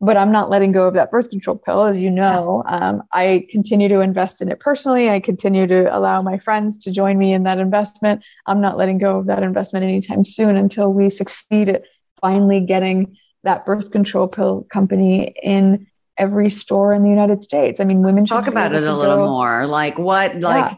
[0.00, 2.64] But I'm not letting go of that birth control pill, as you know.
[2.66, 5.10] Um, I continue to invest in it personally.
[5.10, 8.22] I continue to allow my friends to join me in that investment.
[8.46, 11.84] I'm not letting go of that investment anytime soon until we succeed at
[12.20, 15.86] finally getting that birth control pill company in
[16.20, 17.80] every store in the United States.
[17.80, 19.66] I mean, women talk about it a little go, more.
[19.66, 20.76] Like what, like yeah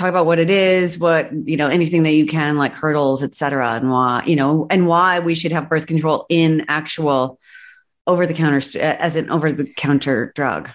[0.00, 3.72] talk about what it is, what, you know, anything that you can, like hurdles, etc.,
[3.74, 7.38] and why, you know, and why we should have birth control in actual
[8.06, 10.70] over the counter as an over the counter drug.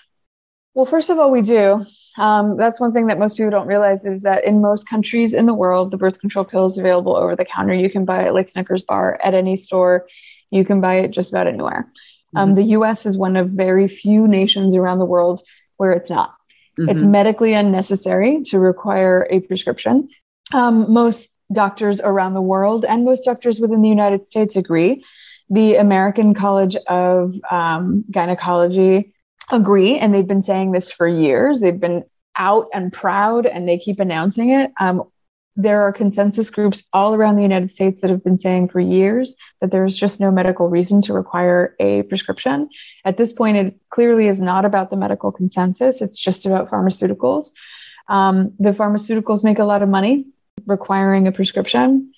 [0.73, 1.83] Well, first of all, we do.
[2.17, 5.45] Um, that's one thing that most people don't realize is that in most countries in
[5.45, 7.73] the world, the birth control pill is available over the counter.
[7.73, 10.07] You can buy it like Snickers bar at any store.
[10.51, 11.91] You can buy it just about anywhere.
[12.35, 12.55] Um, mm-hmm.
[12.55, 15.41] The US is one of very few nations around the world
[15.77, 16.35] where it's not.
[16.79, 16.89] Mm-hmm.
[16.89, 20.09] It's medically unnecessary to require a prescription.
[20.53, 25.03] Um, most doctors around the world and most doctors within the United States agree.
[25.49, 29.13] The American College of um, Gynecology
[29.51, 31.59] agree, and they've been saying this for years.
[31.59, 32.03] They've been
[32.37, 34.71] out and proud, and they keep announcing it.
[34.79, 35.03] Um,
[35.55, 39.35] there are consensus groups all around the United States that have been saying for years
[39.61, 42.69] that there's just no medical reason to require a prescription.
[43.05, 47.51] At this point, it clearly is not about the medical consensus, it's just about pharmaceuticals.
[48.07, 50.25] Um, the pharmaceuticals make a lot of money
[50.65, 52.13] requiring a prescription.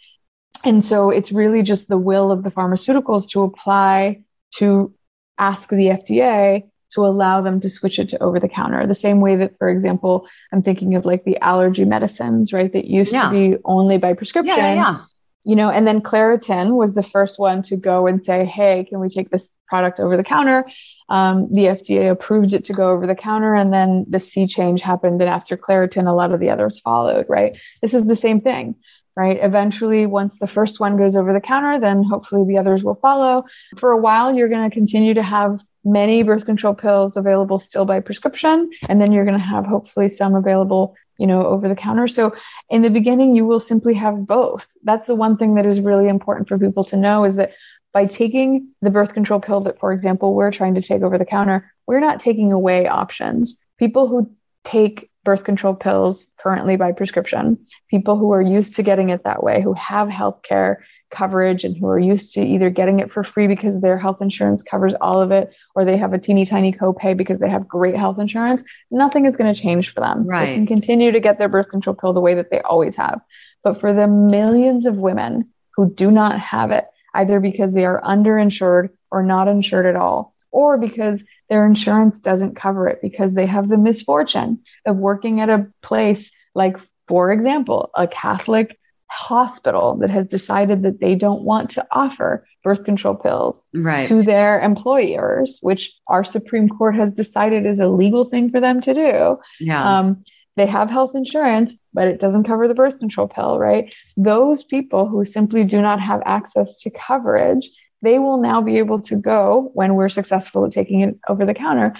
[0.63, 4.23] And so it's really just the will of the pharmaceuticals to apply
[4.55, 4.93] to
[5.37, 8.85] ask the FDA to allow them to switch it to over the counter.
[8.87, 12.71] The same way that, for example, I'm thinking of like the allergy medicines, right?
[12.71, 13.29] That used yeah.
[13.29, 14.55] to be only by prescription.
[14.55, 14.99] Yeah, yeah,
[15.43, 18.99] You know, and then Claritin was the first one to go and say, hey, can
[18.99, 20.65] we take this product over the counter?
[21.09, 24.81] Um, the FDA approved it to go over the counter, and then the sea change
[24.81, 25.21] happened.
[25.21, 27.57] And after Claritin, a lot of the others followed, right?
[27.81, 28.75] This is the same thing
[29.17, 29.39] right?
[29.41, 33.45] Eventually, once the first one goes over the counter, then hopefully the others will follow.
[33.75, 37.85] For a while, you're going to continue to have many birth control pills available still
[37.85, 41.75] by prescription and then you're going to have hopefully some available you know over the
[41.75, 42.07] counter.
[42.07, 42.35] So
[42.69, 44.67] in the beginning you will simply have both.
[44.83, 47.53] That's the one thing that is really important for people to know is that
[47.93, 51.25] by taking the birth control pill that for example we're trying to take over the
[51.25, 53.61] counter we're not taking away options.
[53.79, 54.29] People who
[54.65, 57.57] take birth control pills currently by prescription
[57.89, 61.75] people who are used to getting it that way who have health care coverage and
[61.75, 65.21] who are used to either getting it for free because their health insurance covers all
[65.21, 68.63] of it or they have a teeny tiny copay because they have great health insurance,
[68.91, 70.27] nothing is going to change for them.
[70.27, 70.45] Right.
[70.45, 73.21] They can continue to get their birth control pill the way that they always have.
[73.63, 78.01] But for the millions of women who do not have it, either because they are
[78.01, 83.45] underinsured or not insured at all, or because their insurance doesn't cover it because they
[83.45, 88.77] have the misfortune of working at a place like, for example, a Catholic
[89.09, 94.07] hospital that has decided that they don't want to offer birth control pills right.
[94.07, 98.81] to their employers, which our Supreme Court has decided is a legal thing for them
[98.81, 99.39] to do.
[99.59, 99.99] Yeah.
[99.99, 100.21] Um,
[100.57, 103.93] they have health insurance, but it doesn't cover the birth control pill, right?
[104.17, 107.69] Those people who simply do not have access to coverage,
[108.01, 111.53] they will now be able to go when we're successful at taking it over the
[111.53, 111.93] counter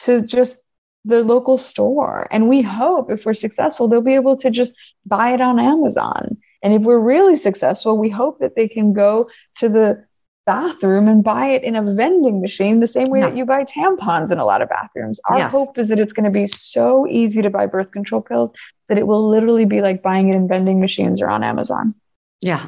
[0.00, 0.58] to just
[1.04, 2.28] the local store.
[2.30, 6.36] And we hope if we're successful, they'll be able to just buy it on Amazon
[6.62, 10.04] and if we're really successful, we hope that they can go to the
[10.44, 14.32] bathroom and buy it in a vending machine the same way that you buy tampons
[14.32, 15.20] in a lot of bathrooms.
[15.26, 15.50] Our yes.
[15.52, 18.52] hope is that it's going to be so easy to buy birth control pills
[18.88, 21.94] that it will literally be like buying it in vending machines or on Amazon.
[22.40, 22.66] Yeah.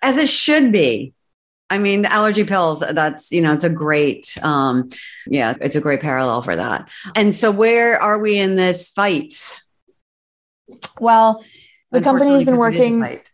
[0.00, 1.12] As it should be.
[1.68, 4.90] I mean, the allergy pills, that's, you know, it's a great, um,
[5.26, 6.90] yeah, it's a great parallel for that.
[7.14, 9.34] And so where are we in this fight?
[11.00, 11.44] Well,
[11.92, 13.02] the company has been working.
[13.02, 13.30] It is,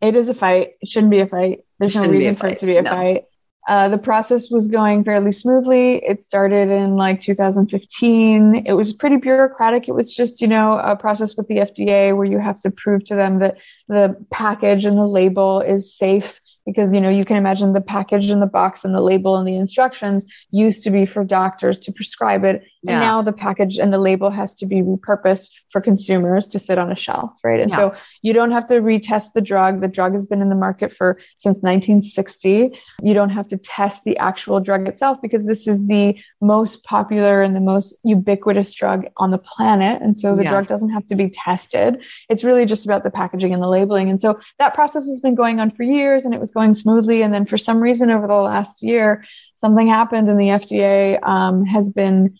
[0.00, 0.74] it is a fight.
[0.80, 1.64] It shouldn't be a fight.
[1.78, 2.90] There's no reason for it to be a no.
[2.90, 3.24] fight.
[3.68, 5.96] Uh, the process was going fairly smoothly.
[5.96, 8.62] It started in like 2015.
[8.64, 9.88] It was pretty bureaucratic.
[9.88, 13.02] It was just, you know, a process with the FDA where you have to prove
[13.04, 17.36] to them that the package and the label is safe because you know you can
[17.36, 21.06] imagine the package and the box and the label and the instructions used to be
[21.06, 22.92] for doctors to prescribe it yeah.
[22.92, 26.78] and now the package and the label has to be repurposed for consumers to sit
[26.78, 27.76] on a shelf right and yeah.
[27.76, 30.92] so you don't have to retest the drug the drug has been in the market
[30.92, 35.86] for since 1960 you don't have to test the actual drug itself because this is
[35.86, 40.52] the most popular and the most ubiquitous drug on the planet and so the yes.
[40.52, 44.08] drug doesn't have to be tested it's really just about the packaging and the labeling
[44.10, 47.22] and so that process has been going on for years and it was going smoothly.
[47.22, 49.24] And then for some reason over the last year,
[49.56, 52.38] something happened and the FDA um, has been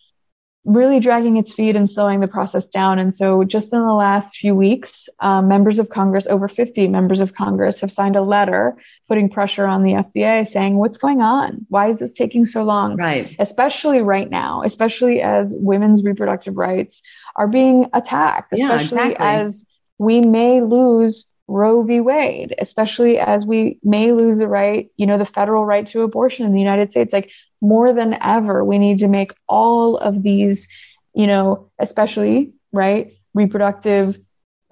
[0.66, 2.98] really dragging its feet and slowing the process down.
[2.98, 7.20] And so, just in the last few weeks, um, members of Congress, over 50 members
[7.20, 8.76] of Congress, have signed a letter
[9.08, 11.64] putting pressure on the FDA saying, What's going on?
[11.68, 12.96] Why is this taking so long?
[12.96, 13.34] Right.
[13.38, 17.02] Especially right now, especially as women's reproductive rights
[17.36, 19.26] are being attacked, especially yeah, exactly.
[19.26, 19.66] as
[19.98, 22.00] we may lose Roe v.
[22.00, 26.44] Wade, especially as we may lose the right, you know, the federal right to abortion
[26.44, 27.12] in the United States.
[27.12, 27.30] Like
[27.60, 30.68] more than ever, we need to make all of these,
[31.14, 34.18] you know, especially, right, reproductive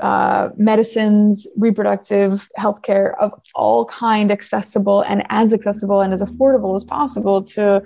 [0.00, 6.82] uh, medicines, reproductive healthcare of all kind accessible and as accessible and as affordable as
[6.82, 7.82] possible to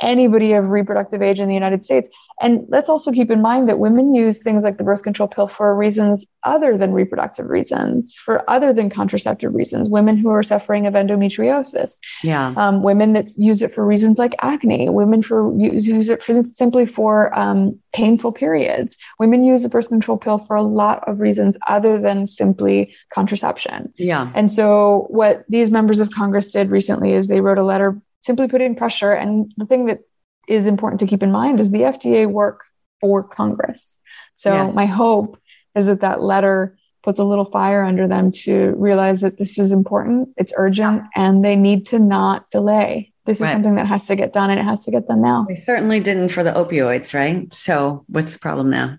[0.00, 2.08] anybody of reproductive age in the United States.
[2.40, 5.46] And let's also keep in mind that women use things like the birth control pill
[5.46, 9.88] for reasons other than reproductive reasons, for other than contraceptive reasons.
[9.88, 14.34] Women who are suffering of endometriosis, yeah, um, women that use it for reasons like
[14.40, 18.98] acne, women for use it for simply for um, painful periods.
[19.20, 23.94] Women use the birth control pill for a lot of reasons other than simply contraception.
[23.96, 28.00] Yeah, and so what these members of Congress did recently is they wrote a letter
[28.24, 29.12] simply putting pressure.
[29.12, 30.00] And the thing that
[30.48, 32.64] is important to keep in mind is the FDA work
[33.00, 33.98] for Congress.
[34.36, 34.74] So yes.
[34.74, 35.38] my hope
[35.74, 39.72] is that that letter puts a little fire under them to realize that this is
[39.72, 43.12] important, it's urgent, and they need to not delay.
[43.26, 43.52] This is right.
[43.52, 45.46] something that has to get done and it has to get done now.
[45.48, 47.52] They certainly didn't for the opioids, right?
[47.52, 48.98] So what's the problem now?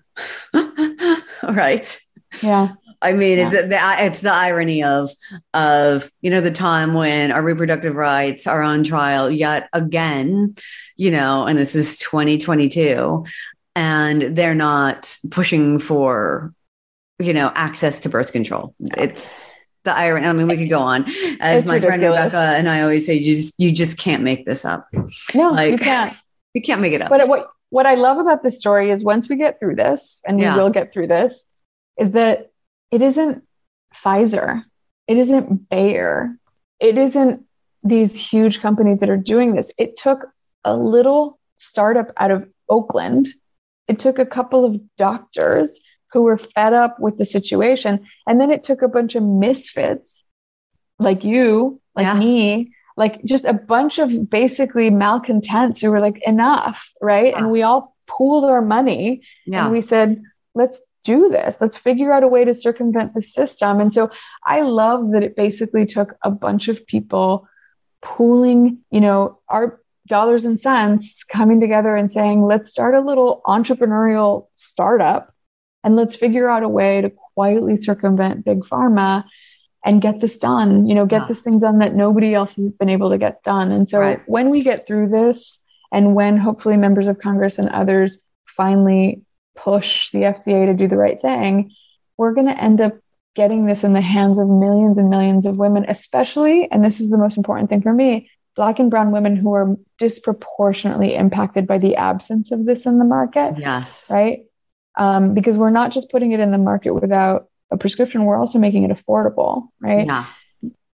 [1.42, 1.98] right.
[2.42, 2.70] Yeah.
[3.06, 3.50] I mean, yeah.
[3.52, 5.10] it's the it's the irony of
[5.54, 10.56] of you know the time when our reproductive rights are on trial yet again,
[10.96, 13.24] you know, and this is 2022,
[13.76, 16.52] and they're not pushing for
[17.20, 18.74] you know access to birth control.
[18.80, 19.40] It's
[19.84, 20.26] the irony.
[20.26, 21.04] I mean, we could go on.
[21.38, 21.86] As it's my ridiculous.
[21.86, 24.88] friend Rebecca and I always say, you just you just can't make this up.
[25.32, 26.16] No, like, you can't.
[26.54, 27.10] You can't make it up.
[27.10, 30.38] But what what I love about this story is once we get through this, and
[30.38, 31.44] we will get through this,
[31.98, 32.50] is that
[32.90, 33.44] it isn't
[33.94, 34.64] Pfizer,
[35.06, 36.36] it isn't Bayer,
[36.80, 37.44] it isn't
[37.82, 39.70] these huge companies that are doing this.
[39.78, 40.26] It took
[40.64, 43.28] a little startup out of Oakland.
[43.88, 45.80] It took a couple of doctors
[46.12, 48.06] who were fed up with the situation.
[48.26, 50.24] And then it took a bunch of misfits
[50.98, 52.18] like you, like yeah.
[52.18, 57.32] me, like just a bunch of basically malcontents who were like, enough, right?
[57.32, 57.38] Yeah.
[57.38, 59.64] And we all pooled our money yeah.
[59.64, 60.22] and we said,
[60.54, 61.56] let's do this.
[61.60, 63.80] Let's figure out a way to circumvent the system.
[63.80, 64.10] And so
[64.44, 67.48] I love that it basically took a bunch of people
[68.02, 73.40] pooling, you know, our dollars and cents coming together and saying, let's start a little
[73.46, 75.32] entrepreneurial startup
[75.84, 79.24] and let's figure out a way to quietly circumvent big pharma
[79.84, 81.28] and get this done, you know, get yeah.
[81.28, 81.42] this ah.
[81.44, 83.70] thing done that nobody else has been able to get done.
[83.70, 84.20] And so right.
[84.26, 88.22] when we get through this and when hopefully members of Congress and others
[88.56, 89.22] finally
[89.56, 91.72] push the FDA to do the right thing,
[92.16, 92.94] we're going to end up
[93.34, 97.10] getting this in the hands of millions and millions of women, especially, and this is
[97.10, 101.78] the most important thing for me, Black and Brown women who are disproportionately impacted by
[101.78, 103.56] the absence of this in the market.
[103.58, 104.06] Yes.
[104.10, 104.46] Right.
[104.96, 108.58] Um, because we're not just putting it in the market without a prescription, we're also
[108.58, 109.68] making it affordable.
[109.80, 110.06] Right.
[110.06, 110.26] Yeah.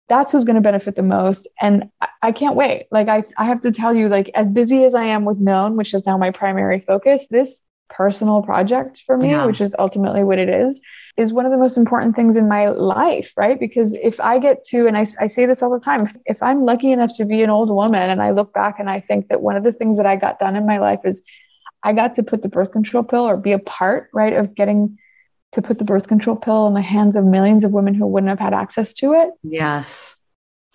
[0.09, 1.47] That's who's going to benefit the most.
[1.62, 2.88] And I, I can't wait.
[2.91, 5.78] Like, I, I have to tell you, like, as busy as I am with Known,
[5.78, 9.46] which is now my primary focus, this personal project for me, yeah.
[9.46, 10.82] which is ultimately what it is.
[11.18, 13.60] is one of the most important things in my life, right?
[13.60, 16.44] Because if I get to, and I, I say this all the time, if, if
[16.44, 19.28] I'm lucky enough to be an old woman and I look back and I think
[19.28, 21.22] that one of the things that I got done in my life is
[21.84, 24.98] I got to put the birth control pill or be a part, right, of getting
[25.54, 28.30] to put the birth control pill in the hands of millions of women who wouldn't
[28.30, 29.30] have had access to it.
[29.44, 30.16] Yes.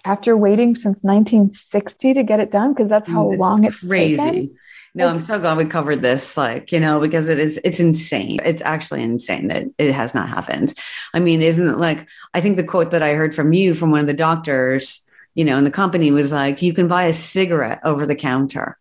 [0.05, 4.17] After waiting since 1960 to get it done, because that's how it's long it's crazy.
[4.17, 4.57] Taken.
[4.97, 8.39] No, I'm so glad we covered this, like, you know, because it is, it's insane.
[8.43, 10.73] It's actually insane that it has not happened.
[11.13, 13.91] I mean, isn't it like, I think the quote that I heard from you from
[13.91, 17.13] one of the doctors, you know, in the company was like, you can buy a
[17.13, 18.79] cigarette over the counter,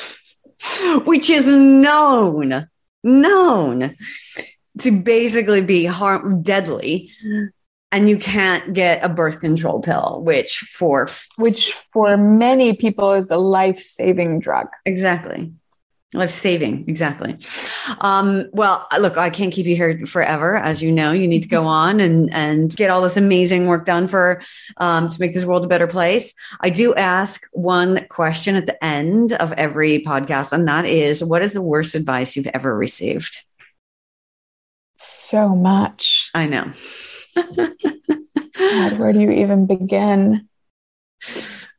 [1.04, 2.68] which is known,
[3.04, 3.96] known
[4.80, 7.12] to basically be harm deadly
[7.92, 13.26] and you can't get a birth control pill which for which for many people is
[13.26, 14.66] the life-saving drug.
[14.86, 15.52] Exactly.
[16.14, 17.38] Life-saving exactly.
[18.00, 20.56] Um, well look i can't keep you here forever.
[20.56, 23.84] As you know you need to go on and and get all this amazing work
[23.84, 24.42] done for
[24.78, 26.32] um, to make this world a better place.
[26.60, 31.42] I do ask one question at the end of every podcast and that is what
[31.42, 33.38] is the worst advice you've ever received?
[34.96, 36.30] So much.
[36.34, 36.72] I know
[37.34, 40.48] God, where do you even begin?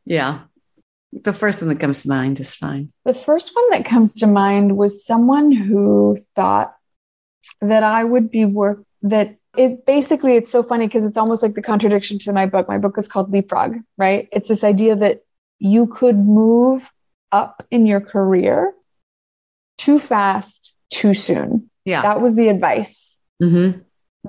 [0.06, 0.41] Yeah.
[1.12, 2.91] The first one that comes to mind is fine.
[3.06, 6.76] The first one that comes to mind was someone who thought
[7.62, 11.54] that I would be work that it basically it's so funny because it's almost like
[11.54, 12.68] the contradiction to my book.
[12.68, 14.28] My book is called Leapfrog, right?
[14.32, 15.24] It's this idea that
[15.60, 16.91] you could move
[17.32, 18.74] up in your career
[19.78, 21.70] too fast, too soon.
[21.86, 22.01] Yeah.
[22.01, 23.20] That was the advice.
[23.41, 23.80] Mm-hmm.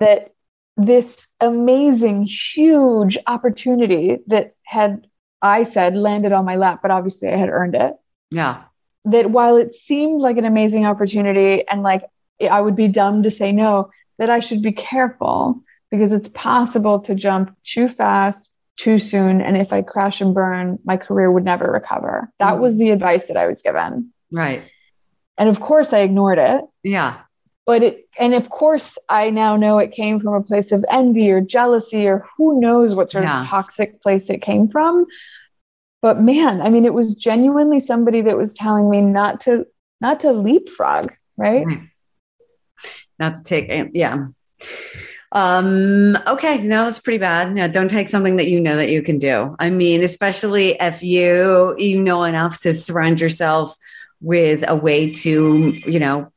[0.00, 0.33] That
[0.76, 5.06] this amazing, huge opportunity that had,
[5.40, 7.94] I said, landed on my lap, but obviously I had earned it.
[8.30, 8.64] Yeah.
[9.04, 12.04] That while it seemed like an amazing opportunity and like
[12.50, 17.00] I would be dumb to say no, that I should be careful because it's possible
[17.00, 19.40] to jump too fast, too soon.
[19.40, 22.32] And if I crash and burn, my career would never recover.
[22.38, 22.60] That mm.
[22.60, 24.12] was the advice that I was given.
[24.32, 24.64] Right.
[25.36, 26.62] And of course, I ignored it.
[26.82, 27.18] Yeah
[27.66, 31.30] but it and of course i now know it came from a place of envy
[31.30, 33.42] or jealousy or who knows what sort yeah.
[33.42, 35.06] of toxic place it came from.
[36.02, 39.66] But man i mean it was genuinely somebody that was telling me not to
[40.00, 41.66] not to leapfrog right?
[43.18, 44.26] Not to take yeah.
[45.32, 47.54] Um okay no it's pretty bad.
[47.54, 49.56] No don't take something that you know that you can do.
[49.58, 53.76] I mean especially if you you know enough to surround yourself
[54.20, 56.32] with a way to you know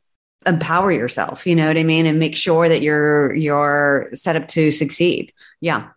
[0.47, 4.47] empower yourself you know what i mean and make sure that you're you're set up
[4.47, 5.89] to succeed yeah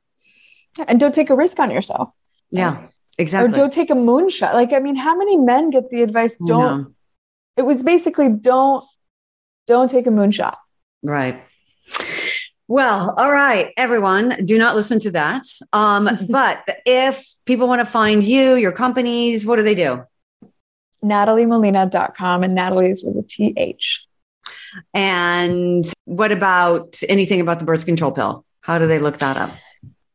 [0.87, 2.11] and don't take a risk on yourself
[2.51, 2.87] yeah
[3.19, 6.37] exactly or don't take a moonshot like i mean how many men get the advice
[6.37, 6.93] don't no.
[7.57, 8.85] it was basically don't
[9.67, 10.57] don't take a moonshot
[11.03, 11.43] right
[12.71, 15.43] well, all right, everyone, do not listen to that.
[15.73, 20.05] Um, but if people want to find you, your companies, what do they do?
[21.03, 24.07] NatalieMolina.com and Natalie's with a TH.
[24.95, 28.45] And what about anything about the birth control pill?
[28.61, 29.51] How do they look that up?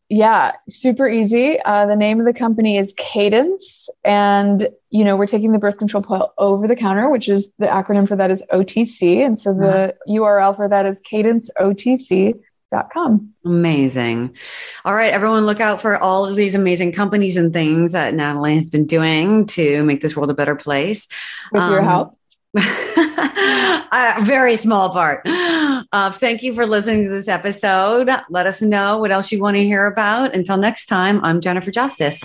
[0.07, 1.59] Yeah, super easy.
[1.59, 5.79] Uh, the name of the company is Cadence, and you know we're taking the birth
[5.79, 9.51] control pill over the counter, which is the acronym for that is OTC, and so
[9.51, 9.93] the uh-huh.
[10.07, 13.33] URL for that is cadenceotc.com.
[13.45, 14.37] Amazing.
[14.83, 18.57] All right, everyone, look out for all of these amazing companies and things that Natalie
[18.57, 21.07] has been doing to make this world a better place.
[21.51, 22.15] With um, your help.
[23.91, 25.21] a very small part.
[25.25, 28.09] Uh, thank you for listening to this episode.
[28.29, 30.35] Let us know what else you want to hear about.
[30.35, 32.21] Until next time, I'm Jennifer Justice.